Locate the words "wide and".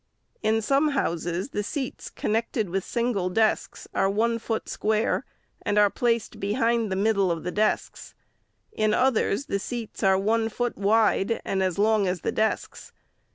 10.75-11.61